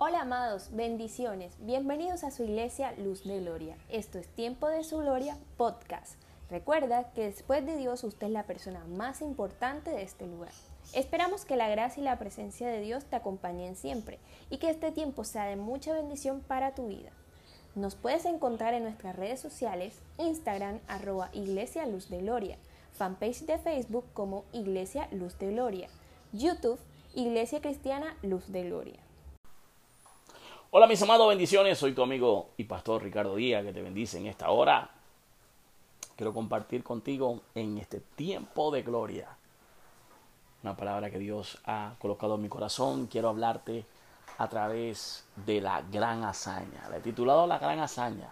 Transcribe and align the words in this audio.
Hola 0.00 0.20
amados, 0.20 0.68
bendiciones. 0.70 1.56
Bienvenidos 1.58 2.22
a 2.22 2.30
su 2.30 2.44
iglesia 2.44 2.92
Luz 2.98 3.24
de 3.24 3.40
Gloria. 3.40 3.76
Esto 3.88 4.20
es 4.20 4.28
Tiempo 4.28 4.68
de 4.68 4.84
su 4.84 4.98
Gloria 4.98 5.36
Podcast. 5.56 6.14
Recuerda 6.48 7.10
que 7.14 7.24
después 7.24 7.66
de 7.66 7.76
Dios 7.76 8.04
usted 8.04 8.28
es 8.28 8.32
la 8.32 8.44
persona 8.44 8.84
más 8.84 9.22
importante 9.22 9.90
de 9.90 10.02
este 10.02 10.28
lugar. 10.28 10.52
Esperamos 10.92 11.44
que 11.44 11.56
la 11.56 11.68
gracia 11.68 12.00
y 12.00 12.04
la 12.04 12.16
presencia 12.16 12.68
de 12.68 12.80
Dios 12.80 13.06
te 13.06 13.16
acompañen 13.16 13.74
siempre 13.74 14.20
y 14.50 14.58
que 14.58 14.70
este 14.70 14.92
tiempo 14.92 15.24
sea 15.24 15.46
de 15.46 15.56
mucha 15.56 15.92
bendición 15.94 16.42
para 16.42 16.76
tu 16.76 16.86
vida. 16.86 17.10
Nos 17.74 17.96
puedes 17.96 18.24
encontrar 18.24 18.74
en 18.74 18.84
nuestras 18.84 19.16
redes 19.16 19.40
sociales, 19.40 20.00
Instagram 20.18 20.78
arroba 20.86 21.30
Iglesia 21.32 21.86
Luz 21.86 22.08
de 22.08 22.18
Gloria, 22.18 22.56
fanpage 22.92 23.46
de 23.46 23.58
Facebook 23.58 24.04
como 24.14 24.44
Iglesia 24.52 25.08
Luz 25.10 25.36
de 25.40 25.50
Gloria, 25.50 25.88
YouTube 26.32 26.78
Iglesia 27.16 27.60
Cristiana 27.60 28.16
Luz 28.22 28.52
de 28.52 28.62
Gloria. 28.62 29.07
Hola 30.70 30.86
mis 30.86 31.00
amados, 31.00 31.26
bendiciones. 31.30 31.78
Soy 31.78 31.94
tu 31.94 32.02
amigo 32.02 32.50
y 32.58 32.64
pastor 32.64 33.02
Ricardo 33.02 33.36
Díaz 33.36 33.64
que 33.64 33.72
te 33.72 33.80
bendice 33.80 34.18
en 34.18 34.26
esta 34.26 34.50
hora. 34.50 34.90
Quiero 36.14 36.34
compartir 36.34 36.84
contigo 36.84 37.40
en 37.54 37.78
este 37.78 38.00
tiempo 38.00 38.70
de 38.70 38.82
gloria 38.82 39.28
una 40.62 40.76
palabra 40.76 41.10
que 41.10 41.18
Dios 41.18 41.56
ha 41.64 41.94
colocado 41.98 42.34
en 42.34 42.42
mi 42.42 42.50
corazón. 42.50 43.06
Quiero 43.06 43.30
hablarte 43.30 43.86
a 44.36 44.46
través 44.50 45.24
de 45.46 45.62
la 45.62 45.80
gran 45.90 46.22
hazaña. 46.24 46.86
Le 46.90 46.98
he 46.98 47.00
titulado 47.00 47.46
La 47.46 47.58
gran 47.58 47.80
hazaña. 47.80 48.28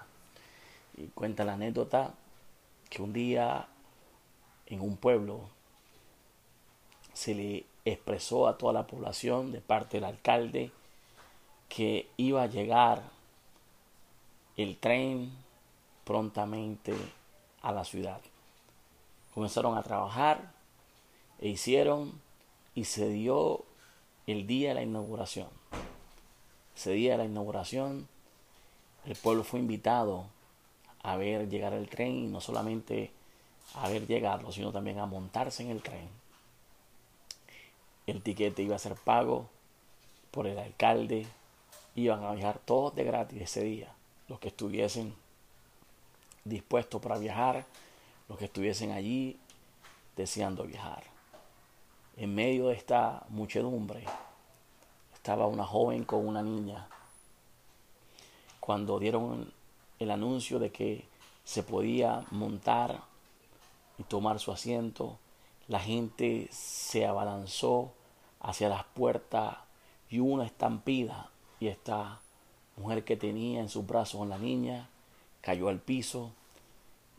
Y 0.98 1.06
cuenta 1.06 1.42
la 1.42 1.54
anécdota 1.54 2.12
que 2.90 3.00
un 3.00 3.14
día 3.14 3.66
en 4.66 4.82
un 4.82 4.98
pueblo 4.98 5.40
se 7.14 7.34
le 7.34 7.64
expresó 7.86 8.46
a 8.46 8.58
toda 8.58 8.74
la 8.74 8.86
población 8.86 9.52
de 9.52 9.62
parte 9.62 9.96
del 9.96 10.04
alcalde 10.04 10.70
que 11.68 12.08
iba 12.16 12.42
a 12.42 12.46
llegar 12.46 13.02
el 14.56 14.76
tren 14.76 15.30
prontamente 16.04 16.94
a 17.62 17.72
la 17.72 17.84
ciudad. 17.84 18.20
Comenzaron 19.34 19.76
a 19.76 19.82
trabajar 19.82 20.52
e 21.40 21.48
hicieron 21.48 22.20
y 22.74 22.84
se 22.84 23.08
dio 23.08 23.64
el 24.26 24.46
día 24.46 24.70
de 24.70 24.74
la 24.76 24.82
inauguración. 24.82 25.48
Ese 26.76 26.92
día 26.92 27.12
de 27.12 27.18
la 27.18 27.24
inauguración 27.24 28.08
el 29.06 29.14
pueblo 29.14 29.44
fue 29.44 29.60
invitado 29.60 30.26
a 31.02 31.16
ver 31.16 31.48
llegar 31.48 31.72
el 31.72 31.88
tren 31.88 32.12
y 32.12 32.26
no 32.26 32.40
solamente 32.40 33.12
a 33.74 33.88
ver 33.88 34.06
llegarlo, 34.06 34.50
sino 34.50 34.72
también 34.72 34.98
a 34.98 35.06
montarse 35.06 35.62
en 35.62 35.70
el 35.70 35.82
tren. 35.82 36.08
El 38.06 38.22
tiquete 38.22 38.62
iba 38.62 38.76
a 38.76 38.80
ser 38.80 38.94
pago 38.94 39.48
por 40.30 40.46
el 40.46 40.58
alcalde, 40.58 41.26
iban 41.96 42.22
a 42.24 42.32
viajar 42.32 42.60
todos 42.64 42.94
de 42.94 43.04
gratis 43.04 43.42
ese 43.42 43.64
día, 43.64 43.92
los 44.28 44.38
que 44.38 44.48
estuviesen 44.48 45.14
dispuestos 46.44 47.00
para 47.00 47.18
viajar, 47.18 47.64
los 48.28 48.38
que 48.38 48.44
estuviesen 48.44 48.92
allí 48.92 49.38
deseando 50.14 50.64
viajar. 50.64 51.02
En 52.16 52.34
medio 52.34 52.68
de 52.68 52.74
esta 52.74 53.24
muchedumbre 53.30 54.04
estaba 55.14 55.46
una 55.46 55.64
joven 55.64 56.04
con 56.04 56.26
una 56.26 56.42
niña. 56.42 56.86
Cuando 58.60 58.98
dieron 58.98 59.52
el 59.98 60.10
anuncio 60.10 60.58
de 60.58 60.70
que 60.70 61.06
se 61.44 61.62
podía 61.62 62.24
montar 62.30 63.00
y 63.98 64.02
tomar 64.02 64.38
su 64.38 64.52
asiento, 64.52 65.18
la 65.66 65.80
gente 65.80 66.48
se 66.52 67.06
abalanzó 67.06 67.92
hacia 68.40 68.68
las 68.68 68.84
puertas 68.84 69.56
y 70.10 70.18
una 70.18 70.44
estampida 70.44 71.30
y 71.60 71.68
esta 71.68 72.20
mujer 72.76 73.04
que 73.04 73.16
tenía 73.16 73.60
en 73.60 73.68
sus 73.68 73.86
brazos 73.86 74.22
a 74.22 74.26
la 74.26 74.38
niña 74.38 74.88
cayó 75.40 75.68
al 75.68 75.78
piso 75.78 76.32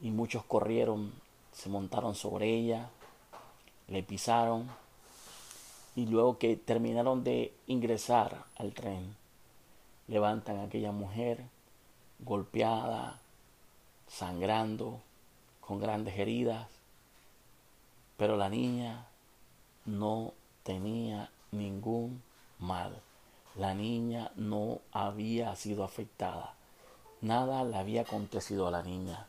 y 0.01 0.11
muchos 0.11 0.43
corrieron, 0.43 1.11
se 1.51 1.69
montaron 1.69 2.13
sobre 2.13 2.53
ella, 2.53 2.89
le 3.87 4.03
pisaron 4.03 4.69
y 5.95 6.05
luego 6.05 6.37
que 6.37 6.55
terminaron 6.55 7.23
de 7.23 7.53
ingresar 7.65 8.45
al 8.57 8.73
tren, 8.73 9.15
levantan 10.07 10.57
a 10.57 10.63
aquella 10.63 10.91
mujer 10.91 11.43
golpeada, 12.19 13.19
sangrando, 14.07 14.99
con 15.61 15.79
grandes 15.79 16.17
heridas, 16.17 16.67
pero 18.15 18.37
la 18.37 18.49
niña 18.49 19.07
no 19.85 20.33
tenía 20.63 21.29
ningún 21.51 22.21
mal 22.59 23.01
la 23.57 23.73
niña 23.73 24.31
no 24.35 24.81
había 24.91 25.55
sido 25.55 25.83
afectada. 25.83 26.53
Nada 27.21 27.63
le 27.63 27.75
había 27.75 28.01
acontecido 28.01 28.67
a 28.67 28.71
la 28.71 28.83
niña. 28.83 29.27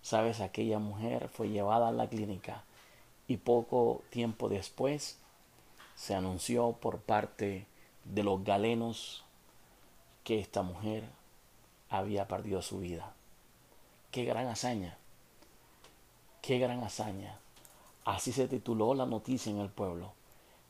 Sabes, 0.00 0.40
aquella 0.40 0.78
mujer 0.78 1.28
fue 1.28 1.50
llevada 1.50 1.88
a 1.88 1.92
la 1.92 2.08
clínica 2.08 2.64
y 3.26 3.36
poco 3.36 4.02
tiempo 4.08 4.48
después 4.48 5.18
se 5.96 6.14
anunció 6.14 6.72
por 6.72 7.00
parte 7.00 7.66
de 8.04 8.22
los 8.22 8.42
galenos 8.42 9.24
que 10.24 10.40
esta 10.40 10.62
mujer 10.62 11.04
había 11.90 12.26
perdido 12.26 12.62
su 12.62 12.78
vida. 12.78 13.12
Qué 14.10 14.24
gran 14.24 14.46
hazaña, 14.46 14.96
qué 16.40 16.58
gran 16.58 16.82
hazaña. 16.82 17.38
Así 18.06 18.32
se 18.32 18.48
tituló 18.48 18.94
la 18.94 19.04
noticia 19.04 19.52
en 19.52 19.58
el 19.58 19.68
pueblo. 19.68 20.12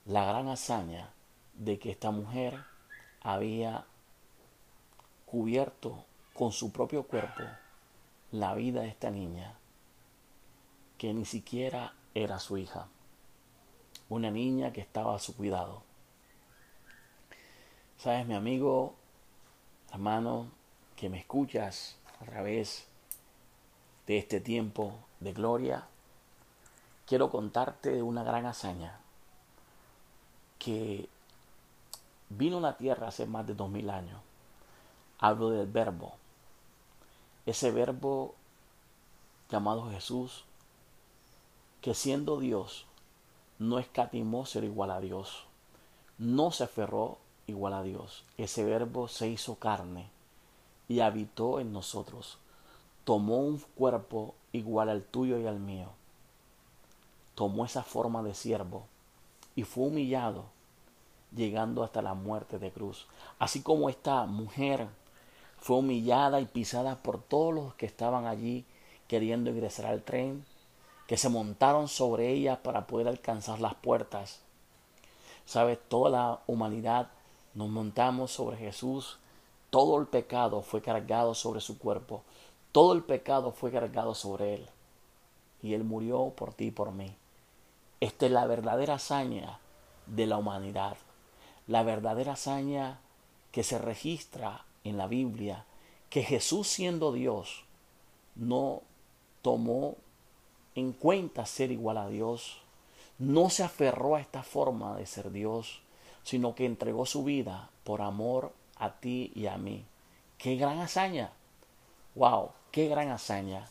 La 0.05 0.25
gran 0.25 0.49
hazaña 0.49 1.13
de 1.55 1.79
que 1.79 1.93
esta 1.93 2.11
mujer 2.11 2.65
había 3.23 3.85
cubierto 5.27 6.05
con 6.35 6.53
su 6.53 6.73
propio 6.73 7.03
cuerpo 7.03 7.43
la 8.31 8.55
vida 8.55 8.83
de 8.83 8.89
esta 8.89 9.11
niña, 9.11 9.55
que 10.99 11.13
ni 11.15 11.25
siquiera 11.25 11.95
era 12.15 12.39
su 12.39 12.59
hija, 12.59 12.89
una 14.09 14.31
niña 14.31 14.73
que 14.73 14.81
estaba 14.81 15.15
a 15.15 15.19
su 15.19 15.37
cuidado. 15.37 15.83
Sabes, 17.99 18.27
mi 18.27 18.35
amigo, 18.35 18.95
hermano, 19.93 20.51
que 20.97 21.09
me 21.09 21.19
escuchas 21.19 21.97
a 22.21 22.25
través 22.25 22.87
de 24.07 24.19
este 24.19 24.41
tiempo 24.41 24.95
de 25.21 25.33
gloria, 25.33 25.87
quiero 27.07 27.31
contarte 27.31 27.91
de 27.91 28.03
una 28.03 28.23
gran 28.23 28.47
hazaña 28.47 29.01
que 30.59 31.09
vino 32.31 32.59
a 32.59 32.61
la 32.61 32.77
tierra 32.77 33.09
hace 33.09 33.27
más 33.27 33.47
de 33.47 33.55
dos 33.55 33.71
mil 33.71 33.91
años. 33.91 34.21
Hablo 35.19 35.51
del 35.51 35.67
verbo. 35.67 36.15
Ese 37.47 37.71
verbo 37.71 38.35
llamado 39.51 39.91
Jesús, 39.91 40.45
que 41.81 41.95
siendo 41.95 42.39
Dios, 42.39 42.87
no 43.59 43.79
escatimó 43.79 44.47
ser 44.47 44.65
igual 44.65 44.91
a 44.91 45.01
Dios. 45.01 45.45
No 46.19 46.51
se 46.51 46.65
aferró 46.65 47.19
igual 47.47 47.73
a 47.73 47.83
Dios. 47.83 48.25
Ese 48.37 48.65
verbo 48.65 49.09
se 49.09 49.29
hizo 49.29 49.57
carne 49.57 50.11
y 50.89 51.01
habitó 51.01 51.61
en 51.61 51.73
nosotros. 51.73 52.39
Tomó 53.05 53.39
un 53.39 53.59
cuerpo 53.75 54.35
igual 54.53 54.91
al 54.91 55.03
tuyo 55.03 55.39
y 55.39 55.47
al 55.47 55.59
mío. 55.59 55.89
Tomó 57.35 57.65
esa 57.65 57.83
forma 57.83 58.23
de 58.23 58.35
siervo 58.35 58.87
y 59.55 59.63
fue 59.63 59.87
humillado 59.87 60.47
llegando 61.35 61.83
hasta 61.83 62.03
la 62.03 62.15
muerte 62.15 62.59
de 62.59 62.71
cruz. 62.71 63.07
Así 63.39 63.63
como 63.63 63.89
esta 63.89 64.25
mujer 64.27 64.89
fue 65.59 65.77
humillada 65.77 66.41
y 66.41 66.47
pisada 66.47 66.97
por 66.97 67.23
todos 67.23 67.55
los 67.55 67.75
que 67.75 67.87
estaban 67.87 68.27
allí 68.27 68.65
queriendo 69.07 69.51
ingresar 69.51 69.87
al 69.87 70.03
tren, 70.03 70.45
que 71.07 71.17
se 71.17 71.29
montaron 71.29 71.89
sobre 71.89 72.31
ella 72.31 72.63
para 72.63 72.87
poder 72.87 73.09
alcanzar 73.09 73.61
las 73.61 73.75
puertas. 73.75 74.41
Sabes, 75.47 75.79
toda 75.89 76.11
la 76.11 76.41
humanidad 76.47 77.09
nos 77.55 77.71
montamos 77.71 78.31
sobre 78.31 78.59
Jesús, 78.59 79.19
todo 79.71 79.99
el 79.99 80.07
pecado 80.07 80.61
fue 80.63 80.83
cargado 80.83 81.35
sobre 81.35 81.61
su 81.61 81.79
cuerpo, 81.79 82.23
todo 82.73 82.93
el 82.93 83.03
pecado 83.03 83.53
fue 83.53 83.73
cargado 83.73 84.15
sobre 84.15 84.55
él. 84.55 84.69
Y 85.63 85.75
él 85.75 85.83
murió 85.83 86.33
por 86.37 86.53
ti 86.53 86.67
y 86.67 86.71
por 86.71 86.93
mí. 86.93 87.17
Esta 88.01 88.27
es 88.27 88.33
la 88.33 88.47
verdadera 88.47 88.95
hazaña 88.95 89.59
de 90.07 90.27
la 90.27 90.37
humanidad 90.37 90.97
la 91.69 91.83
verdadera 91.83 92.33
hazaña 92.33 92.99
que 93.53 93.63
se 93.63 93.79
registra 93.79 94.65
en 94.85 94.97
la 94.97 95.07
Biblia, 95.07 95.67
que 96.11 96.23
Jesús 96.23 96.67
siendo 96.67 97.13
Dios 97.13 97.65
no 98.35 98.83
tomó 99.43 99.97
en 100.75 100.93
cuenta 100.93 101.45
ser 101.45 101.71
igual 101.71 101.99
a 101.99 102.09
Dios, 102.09 102.59
no 103.19 103.51
se 103.51 103.63
aferró 103.63 104.17
a 104.17 104.21
esta 104.21 104.43
forma 104.43 104.97
de 104.97 105.07
ser 105.07 105.31
Dios, 105.31 105.83
sino 106.23 106.55
que 106.55 106.65
entregó 106.65 107.05
su 107.05 107.23
vida 107.23 107.71
por 107.85 108.01
amor 108.01 108.53
a 108.77 108.93
ti 108.95 109.33
y 109.35 109.47
a 109.47 109.59
mí. 109.59 109.85
¡Qué 110.39 110.57
gran 110.57 110.79
hazaña! 110.79 111.33
¡Wow! 112.15 112.51
¡Qué 112.71 112.89
gran 112.89 113.11
hazaña! 113.11 113.69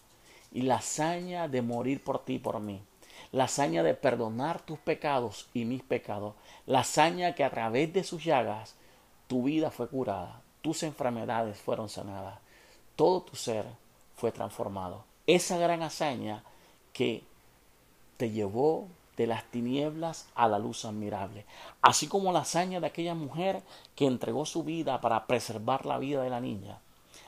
Y 0.51 0.63
la 0.63 0.75
hazaña 0.75 1.47
de 1.47 1.61
morir 1.61 2.03
por 2.03 2.23
ti 2.23 2.35
y 2.35 2.39
por 2.39 2.59
mí 2.59 2.81
la 3.31 3.45
hazaña 3.45 3.83
de 3.83 3.93
perdonar 3.93 4.61
tus 4.61 4.79
pecados 4.79 5.47
y 5.53 5.65
mis 5.65 5.83
pecados, 5.83 6.35
la 6.65 6.79
hazaña 6.79 7.35
que 7.35 7.43
a 7.43 7.49
través 7.49 7.93
de 7.93 8.03
sus 8.03 8.23
llagas 8.23 8.75
tu 9.27 9.43
vida 9.43 9.71
fue 9.71 9.87
curada, 9.87 10.41
tus 10.61 10.83
enfermedades 10.83 11.57
fueron 11.57 11.89
sanadas, 11.89 12.39
todo 12.95 13.21
tu 13.21 13.35
ser 13.35 13.65
fue 14.15 14.31
transformado. 14.31 15.05
Esa 15.27 15.57
gran 15.57 15.83
hazaña 15.83 16.43
que 16.93 17.23
te 18.17 18.31
llevó 18.31 18.87
de 19.17 19.27
las 19.27 19.43
tinieblas 19.45 20.27
a 20.35 20.47
la 20.47 20.59
luz 20.59 20.85
admirable, 20.85 21.45
así 21.81 22.07
como 22.07 22.31
la 22.31 22.39
hazaña 22.39 22.79
de 22.79 22.87
aquella 22.87 23.15
mujer 23.15 23.63
que 23.95 24.05
entregó 24.05 24.45
su 24.45 24.63
vida 24.63 25.01
para 25.01 25.25
preservar 25.27 25.85
la 25.85 25.97
vida 25.97 26.21
de 26.21 26.29
la 26.29 26.39
niña. 26.39 26.79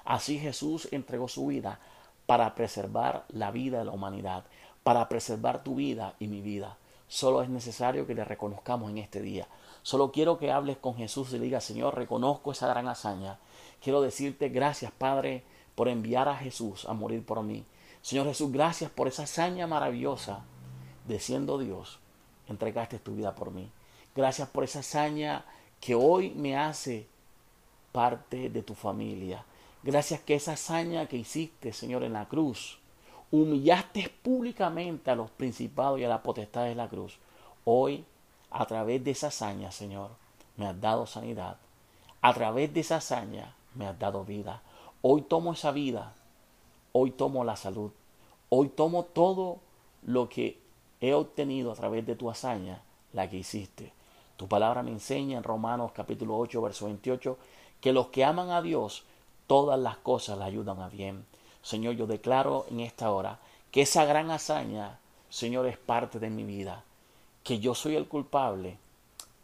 Así 0.05 0.39
Jesús 0.39 0.87
entregó 0.91 1.27
su 1.27 1.47
vida 1.47 1.79
para 2.25 2.53
preservar 2.53 3.25
la 3.29 3.49
vida 3.49 3.79
de 3.79 3.85
la 3.85 3.91
humanidad, 3.91 4.43
para 4.89 5.07
preservar 5.07 5.63
tu 5.63 5.75
vida 5.75 6.15
y 6.17 6.27
mi 6.27 6.41
vida. 6.41 6.75
Solo 7.07 7.43
es 7.43 7.49
necesario 7.49 8.07
que 8.07 8.15
le 8.15 8.25
reconozcamos 8.25 8.89
en 8.89 8.97
este 8.97 9.21
día. 9.21 9.47
Solo 9.83 10.11
quiero 10.11 10.39
que 10.39 10.51
hables 10.51 10.77
con 10.77 10.95
Jesús 10.95 11.29
y 11.29 11.33
le 11.33 11.45
digas, 11.45 11.63
Señor, 11.63 11.93
reconozco 11.93 12.51
esa 12.51 12.67
gran 12.67 12.87
hazaña. 12.87 13.37
Quiero 13.83 14.01
decirte 14.01 14.49
gracias, 14.49 14.91
Padre, 14.91 15.43
por 15.75 15.89
enviar 15.89 16.27
a 16.27 16.35
Jesús 16.35 16.85
a 16.85 16.93
morir 16.93 17.23
por 17.23 17.43
mí. 17.43 17.65
Señor 18.01 18.25
Jesús, 18.25 18.51
gracias 18.51 18.89
por 18.89 19.07
esa 19.07 19.25
hazaña 19.25 19.67
maravillosa 19.67 20.39
de 21.07 21.19
siendo 21.19 21.59
Dios, 21.59 21.99
entregaste 22.47 22.97
tu 22.97 23.13
vida 23.13 23.35
por 23.35 23.51
mí. 23.51 23.69
Gracias 24.15 24.49
por 24.49 24.63
esa 24.63 24.79
hazaña 24.79 25.45
que 25.79 25.93
hoy 25.93 26.31
me 26.31 26.57
hace 26.57 27.05
parte 27.91 28.49
de 28.49 28.63
tu 28.63 28.73
familia. 28.73 29.45
Gracias 29.83 30.21
que 30.21 30.33
esa 30.33 30.53
hazaña 30.53 31.05
que 31.05 31.17
hiciste, 31.17 31.73
Señor, 31.73 32.03
en 32.03 32.13
la 32.13 32.27
cruz, 32.27 32.79
humillaste 33.31 34.11
públicamente 34.21 35.11
a 35.11 35.15
los 35.15 35.29
principados 35.31 35.99
y 35.99 36.03
a 36.03 36.09
la 36.09 36.23
potestad 36.23 36.65
de 36.65 36.75
la 36.75 36.87
cruz. 36.87 37.17
Hoy, 37.65 38.05
a 38.49 38.65
través 38.65 39.03
de 39.03 39.11
esa 39.11 39.27
hazaña, 39.27 39.71
Señor, 39.71 40.11
me 40.57 40.67
has 40.67 40.79
dado 40.79 41.05
sanidad. 41.05 41.57
A 42.21 42.33
través 42.33 42.73
de 42.73 42.81
esa 42.81 42.97
hazaña 42.97 43.53
me 43.75 43.85
has 43.85 43.97
dado 43.97 44.25
vida. 44.25 44.61
Hoy 45.01 45.21
tomo 45.21 45.53
esa 45.53 45.71
vida. 45.71 46.13
Hoy 46.91 47.11
tomo 47.11 47.43
la 47.43 47.55
salud. 47.55 47.91
Hoy 48.49 48.69
tomo 48.69 49.03
todo 49.03 49.59
lo 50.03 50.27
que 50.27 50.59
he 51.01 51.13
obtenido 51.13 51.71
a 51.71 51.75
través 51.75 52.05
de 52.05 52.15
tu 52.15 52.29
hazaña, 52.29 52.81
la 53.13 53.29
que 53.29 53.37
hiciste. 53.37 53.93
Tu 54.37 54.47
palabra 54.47 54.83
me 54.83 54.91
enseña 54.91 55.37
en 55.37 55.43
Romanos 55.43 55.91
capítulo 55.93 56.37
8, 56.37 56.61
verso 56.61 56.85
28, 56.85 57.37
que 57.79 57.93
los 57.93 58.07
que 58.07 58.25
aman 58.25 58.49
a 58.49 58.61
Dios, 58.61 59.03
todas 59.47 59.79
las 59.79 59.97
cosas 59.97 60.37
le 60.37 60.45
ayudan 60.45 60.81
a 60.81 60.89
bien. 60.89 61.25
Señor, 61.61 61.95
yo 61.95 62.07
declaro 62.07 62.65
en 62.69 62.79
esta 62.79 63.11
hora 63.11 63.39
que 63.71 63.81
esa 63.81 64.05
gran 64.05 64.31
hazaña, 64.31 64.99
Señor, 65.29 65.65
es 65.67 65.77
parte 65.77 66.19
de 66.19 66.29
mi 66.29 66.43
vida, 66.43 66.83
que 67.43 67.59
yo 67.59 67.75
soy 67.75 67.95
el 67.95 68.07
culpable, 68.07 68.77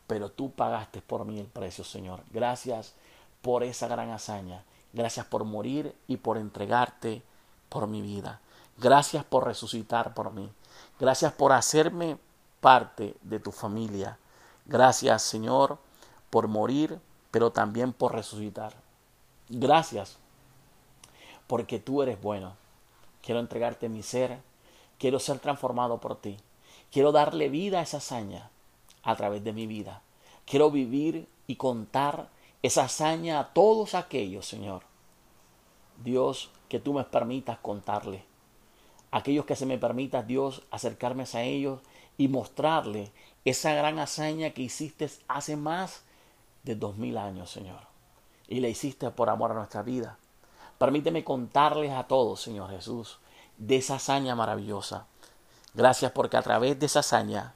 pero 0.08 0.30
tú 0.30 0.52
pagaste 0.52 1.02
por 1.02 1.26
mí 1.26 1.40
el 1.40 1.48
precio, 1.48 1.84
Señor. 1.84 2.22
Gracias 2.32 2.94
por 3.42 3.64
esa 3.64 3.88
gran 3.88 4.12
hazaña. 4.12 4.64
Gracias 4.94 5.26
por 5.26 5.44
morir 5.44 5.94
y 6.08 6.18
por 6.18 6.38
entregarte 6.38 7.22
por 7.70 7.88
mi 7.88 8.02
vida. 8.02 8.40
Gracias 8.78 9.24
por 9.24 9.46
resucitar 9.46 10.14
por 10.14 10.32
mí. 10.32 10.50
Gracias 11.00 11.34
por 11.34 11.52
hacerme 11.52 12.18
parte 12.62 13.16
de 13.22 13.40
tu 13.40 13.52
familia. 13.52 14.18
Gracias, 14.66 15.22
Señor, 15.22 15.78
por 16.30 16.48
morir, 16.48 17.00
pero 17.32 17.52
también 17.52 17.94
por 17.94 18.14
resucitar. 18.14 18.74
Gracias, 19.50 20.18
porque 21.48 21.80
tú 21.80 22.02
eres 22.02 22.22
bueno. 22.22 22.56
Quiero 23.22 23.40
entregarte 23.40 23.90
mi 23.90 24.04
ser. 24.04 24.40
Quiero 24.98 25.20
ser 25.20 25.40
transformado 25.40 26.00
por 26.00 26.16
ti. 26.16 26.38
Quiero 26.92 27.12
darle 27.12 27.50
vida 27.50 27.80
a 27.80 27.84
esa 27.84 27.98
hazaña 27.98 28.50
a 29.04 29.16
través 29.16 29.44
de 29.44 29.54
mi 29.54 29.68
vida. 29.68 30.02
Quiero 30.46 30.72
vivir 30.72 31.28
y 31.48 31.56
contar 31.56 32.30
esa 32.62 32.86
hazaña 32.86 33.40
a 33.40 33.54
todos 33.54 33.96
aquellos, 33.96 34.48
Señor. 34.48 34.84
Dios, 36.04 36.50
que 36.70 36.80
tú 36.80 36.94
me 36.94 37.04
permitas 37.04 37.58
contarle 37.60 38.24
aquellos 39.16 39.46
que 39.46 39.56
se 39.56 39.66
me 39.66 39.78
permita, 39.78 40.24
Dios, 40.24 40.64
acercarme 40.72 41.24
a 41.34 41.42
ellos 41.42 41.80
y 42.18 42.28
mostrarle 42.28 43.14
esa 43.46 43.74
gran 43.74 43.98
hazaña 43.98 44.50
que 44.50 44.64
hiciste 44.64 45.10
hace 45.30 45.56
más 45.56 46.04
de 46.64 46.76
dos 46.76 46.98
mil 46.98 47.18
años, 47.18 47.50
Señor. 47.50 47.80
Y 48.50 48.60
la 48.60 48.68
hiciste 48.68 49.10
por 49.12 49.30
amor 49.30 49.52
a 49.52 49.54
nuestra 49.54 49.84
vida. 49.84 50.18
Permíteme 50.78 51.24
contarles 51.24 51.92
a 51.92 52.04
todos, 52.04 52.42
Señor 52.42 52.70
Jesús, 52.70 53.20
de 53.58 53.78
esa 53.78 53.96
hazaña 53.96 54.36
maravillosa. 54.36 55.08
Gracias 55.74 56.12
porque 56.12 56.38
a 56.38 56.42
través 56.42 56.80
de 56.80 56.86
esa 56.86 57.00
hazaña 57.00 57.54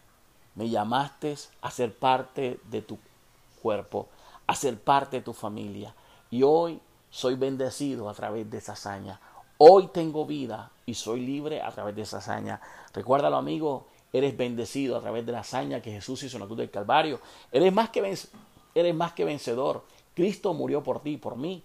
me 0.55 0.69
llamaste 0.69 1.35
a 1.61 1.71
ser 1.71 1.97
parte 1.97 2.59
de 2.69 2.81
tu 2.81 2.97
cuerpo, 3.61 4.07
a 4.47 4.55
ser 4.55 4.79
parte 4.79 5.17
de 5.17 5.23
tu 5.23 5.33
familia. 5.33 5.93
Y 6.31 6.43
hoy 6.43 6.79
soy 7.09 7.35
bendecido 7.35 8.09
a 8.09 8.13
través 8.13 8.49
de 8.49 8.57
esa 8.57 8.73
hazaña. 8.73 9.19
Hoy 9.57 9.87
tengo 9.87 10.25
vida 10.25 10.71
y 10.85 10.93
soy 10.93 11.21
libre 11.21 11.61
a 11.61 11.71
través 11.71 11.95
de 11.95 12.03
esa 12.03 12.17
hazaña. 12.17 12.61
Recuérdalo, 12.93 13.37
amigo, 13.37 13.87
eres 14.13 14.35
bendecido 14.37 14.97
a 14.97 15.01
través 15.01 15.25
de 15.25 15.31
la 15.31 15.39
hazaña 15.39 15.81
que 15.81 15.91
Jesús 15.91 16.23
hizo 16.23 16.37
en 16.37 16.41
la 16.41 16.45
cruz 16.45 16.59
del 16.59 16.71
Calvario. 16.71 17.19
Eres 17.51 17.73
más 17.73 17.89
que, 17.89 18.17
eres 18.75 18.95
más 18.95 19.13
que 19.13 19.25
vencedor. 19.25 19.85
Cristo 20.13 20.53
murió 20.53 20.81
por 20.83 21.01
ti, 21.01 21.17
por 21.17 21.35
mí. 21.35 21.63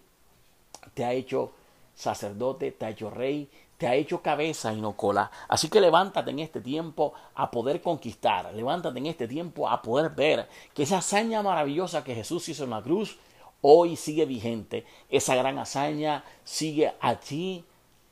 Te 0.92 1.04
ha 1.04 1.12
hecho 1.12 1.52
sacerdote, 1.94 2.72
te 2.72 2.86
ha 2.86 2.90
hecho 2.90 3.10
rey, 3.10 3.48
te 3.78 3.86
ha 3.86 3.94
hecho 3.94 4.22
cabeza 4.22 4.72
y 4.72 4.80
no 4.80 4.96
cola. 4.96 5.30
Así 5.48 5.68
que 5.68 5.80
levántate 5.80 6.30
en 6.30 6.40
este 6.40 6.60
tiempo 6.60 7.14
a 7.34 7.50
poder 7.50 7.80
conquistar. 7.80 8.52
Levántate 8.54 8.98
en 8.98 9.06
este 9.06 9.28
tiempo 9.28 9.68
a 9.68 9.82
poder 9.82 10.10
ver 10.10 10.48
que 10.74 10.84
esa 10.84 10.98
hazaña 10.98 11.42
maravillosa 11.42 12.04
que 12.04 12.14
Jesús 12.14 12.48
hizo 12.48 12.64
en 12.64 12.70
la 12.70 12.82
cruz 12.82 13.18
hoy 13.62 13.96
sigue 13.96 14.26
vigente. 14.26 14.84
Esa 15.08 15.34
gran 15.34 15.58
hazaña 15.58 16.24
sigue 16.44 16.92
allí 17.00 17.64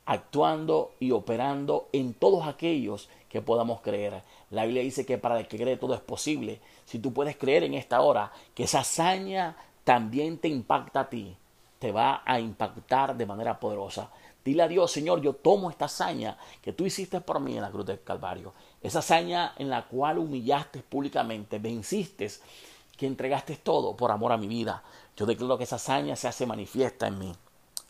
actuando 0.05 0.91
y 0.99 1.11
operando 1.11 1.87
en 1.93 2.13
todos 2.13 2.47
aquellos 2.47 3.09
que 3.29 3.41
podamos 3.41 3.81
creer. 3.81 4.21
La 4.49 4.65
Biblia 4.65 4.83
dice 4.83 5.05
que 5.05 5.17
para 5.17 5.39
el 5.39 5.47
que 5.47 5.57
cree 5.57 5.77
todo 5.77 5.93
es 5.93 6.01
posible. 6.01 6.59
Si 6.85 6.99
tú 6.99 7.13
puedes 7.13 7.37
creer 7.37 7.63
en 7.63 7.73
esta 7.73 8.01
hora 8.01 8.31
que 8.53 8.63
esa 8.63 8.79
hazaña 8.79 9.55
también 9.83 10.37
te 10.37 10.47
impacta 10.47 11.01
a 11.01 11.09
ti, 11.09 11.35
te 11.83 11.91
va 11.91 12.23
a 12.25 12.39
impactar 12.39 13.17
de 13.17 13.25
manera 13.25 13.59
poderosa. 13.59 14.09
Dile 14.41 14.63
a 14.63 14.69
Dios, 14.69 14.89
Señor, 14.89 15.19
yo 15.19 15.33
tomo 15.33 15.69
esta 15.69 15.83
hazaña 15.83 16.37
que 16.61 16.71
tú 16.71 16.85
hiciste 16.85 17.19
por 17.19 17.41
mí 17.41 17.57
en 17.57 17.61
la 17.61 17.71
cruz 17.71 17.85
del 17.85 18.01
Calvario. 18.01 18.53
Esa 18.81 18.99
hazaña 18.99 19.51
en 19.57 19.69
la 19.69 19.83
cual 19.83 20.17
humillaste 20.17 20.79
públicamente, 20.79 21.59
venciste, 21.59 22.31
que 22.95 23.05
entregaste 23.05 23.57
todo 23.57 23.97
por 23.97 24.11
amor 24.11 24.31
a 24.31 24.37
mi 24.37 24.47
vida. 24.47 24.81
Yo 25.17 25.25
declaro 25.25 25.57
que 25.57 25.65
esa 25.65 25.75
hazaña 25.75 26.15
se 26.15 26.29
hace 26.29 26.45
manifiesta 26.45 27.07
en 27.07 27.19
mí. 27.19 27.35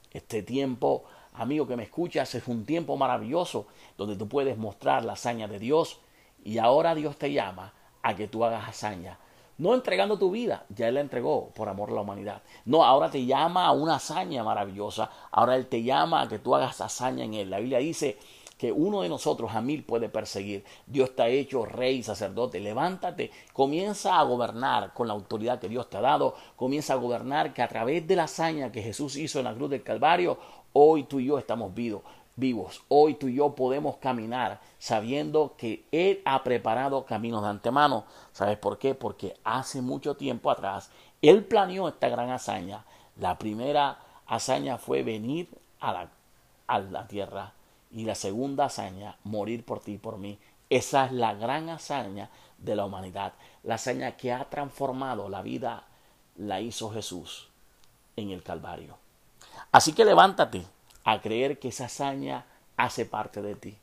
Este 0.10 0.42
tiempo 0.42 1.04
amigo 1.36 1.68
que 1.68 1.76
me 1.76 1.84
escuchas, 1.84 2.34
es 2.34 2.48
un 2.48 2.66
tiempo 2.66 2.98
maravilloso 2.98 3.68
donde 3.96 4.16
tú 4.16 4.28
puedes 4.28 4.58
mostrar 4.58 5.06
la 5.06 5.14
hazaña 5.14 5.48
de 5.48 5.60
Dios 5.60 6.00
y 6.44 6.58
ahora 6.58 6.96
Dios 6.96 7.16
te 7.18 7.32
llama 7.32 7.74
a 8.02 8.16
que 8.16 8.28
tú 8.28 8.44
hagas 8.44 8.68
hazaña. 8.68 9.20
No 9.58 9.74
entregando 9.74 10.18
tu 10.18 10.32
vida, 10.32 10.66
ya 10.70 10.88
Él 10.88 10.96
la 10.96 11.02
entregó 11.02 11.50
por 11.50 11.70
amor 11.70 11.92
a 11.92 11.94
la 11.94 12.02
humanidad. 12.02 12.42
No, 12.66 12.84
ahora 12.84 13.12
te 13.12 13.26
llama 13.26 13.66
a 13.66 13.72
una 13.72 13.96
hazaña 13.96 14.44
maravillosa. 14.44 15.10
Ahora 15.32 15.56
Él 15.56 15.68
te 15.68 15.84
llama 15.84 16.22
a 16.22 16.28
que 16.28 16.40
tú 16.40 16.56
hagas 16.56 16.82
hazaña 16.82 17.24
en 17.24 17.36
Él. 17.36 17.50
La 17.50 17.60
Biblia 17.60 17.80
dice 17.80 18.18
que 18.58 18.72
uno 18.72 19.02
de 19.02 19.10
nosotros 19.10 19.52
a 19.54 19.62
mil 19.62 19.84
puede 19.84 20.10
perseguir. 20.10 20.64
Dios 20.88 21.10
está 21.10 21.28
hecho 21.28 21.66
rey, 21.66 22.02
sacerdote. 22.02 22.60
Levántate, 22.60 23.32
comienza 23.52 24.20
a 24.20 24.24
gobernar 24.24 24.94
con 24.94 25.08
la 25.08 25.14
autoridad 25.14 25.60
que 25.60 25.70
Dios 25.70 25.90
te 25.90 25.98
ha 25.98 26.02
dado. 26.02 26.36
Comienza 26.56 26.94
a 26.94 26.98
gobernar 26.98 27.54
que 27.54 27.62
a 27.62 27.68
través 27.68 28.08
de 28.08 28.16
la 28.16 28.24
hazaña 28.24 28.72
que 28.72 28.82
Jesús 28.82 29.18
hizo 29.18 29.40
en 29.40 29.46
la 29.46 29.54
cruz 29.54 29.70
del 29.70 29.84
Calvario, 29.84 30.38
Hoy 30.76 31.04
tú 31.04 31.20
y 31.20 31.26
yo 31.26 31.38
estamos 31.38 31.72
vivos. 31.74 32.02
Vivos. 32.36 32.82
Hoy 32.88 33.14
tú 33.14 33.28
y 33.28 33.36
yo 33.36 33.54
podemos 33.54 33.98
caminar 33.98 34.60
sabiendo 34.80 35.54
que 35.56 35.86
Él 35.92 36.22
ha 36.26 36.44
preparado 36.44 37.06
caminos 37.06 37.44
de 37.44 37.50
antemano. 37.50 38.06
¿Sabes 38.32 38.58
por 38.58 38.80
qué? 38.80 38.96
Porque 38.96 39.38
hace 39.44 39.82
mucho 39.82 40.16
tiempo 40.16 40.50
atrás 40.50 40.90
Él 41.22 41.44
planeó 41.44 41.88
esta 41.88 42.10
gran 42.10 42.32
hazaña. 42.32 42.86
La 43.18 43.38
primera 43.38 44.00
hazaña 44.26 44.80
fue 44.80 45.04
venir 45.04 45.48
a 45.80 45.94
la, 45.94 46.10
a 46.66 46.80
la 46.80 47.08
tierra 47.08 47.54
y 47.92 48.06
la 48.06 48.16
segunda 48.16 48.66
hazaña, 48.66 49.16
morir 49.24 49.64
por 49.64 49.80
ti 49.80 49.94
y 49.94 49.98
por 50.00 50.18
mí. 50.18 50.40
Esa 50.72 51.06
es 51.06 51.12
la 51.12 51.36
gran 51.36 51.70
hazaña 51.70 52.32
de 52.58 52.76
la 52.76 52.86
humanidad. 52.86 53.34
La 53.62 53.76
hazaña 53.76 54.18
que 54.18 54.34
ha 54.34 54.50
transformado 54.50 55.30
la 55.30 55.44
vida 55.44 55.84
la 56.36 56.62
hizo 56.62 56.90
Jesús 56.92 57.50
en 58.16 58.32
el 58.32 58.42
Calvario. 58.42 58.98
Así 59.72 59.94
que 59.94 60.04
levántate 60.04 60.66
a 61.04 61.22
creer 61.22 61.60
que 61.60 61.70
esa 61.70 61.86
hazaña 61.86 62.46
hace 62.78 63.06
parte 63.06 63.42
de 63.42 63.56
ti. 63.56 63.78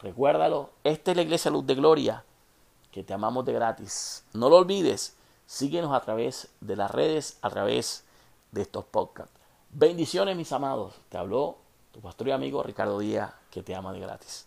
Recuérdalo, 0.00 0.70
esta 0.84 1.10
es 1.10 1.16
la 1.16 1.22
Iglesia 1.22 1.50
Luz 1.50 1.66
de 1.66 1.74
Gloria, 1.74 2.24
que 2.90 3.02
te 3.02 3.12
amamos 3.14 3.44
de 3.44 3.52
gratis. 3.52 4.24
No 4.32 4.48
lo 4.48 4.56
olvides, 4.56 5.16
síguenos 5.46 5.92
a 5.92 6.00
través 6.00 6.48
de 6.60 6.76
las 6.76 6.90
redes, 6.90 7.38
a 7.42 7.50
través 7.50 8.04
de 8.52 8.62
estos 8.62 8.84
podcasts. 8.84 9.40
Bendiciones, 9.70 10.36
mis 10.36 10.52
amados. 10.52 10.94
Te 11.08 11.18
habló 11.18 11.58
tu 11.92 12.00
pastor 12.00 12.28
y 12.28 12.32
amigo 12.32 12.62
Ricardo 12.62 12.98
Díaz, 12.98 13.32
que 13.50 13.62
te 13.62 13.74
ama 13.74 13.92
de 13.92 14.00
gratis. 14.00 14.46